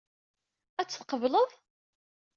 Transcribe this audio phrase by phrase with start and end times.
[0.79, 1.49] Ad t-tqebleḍ?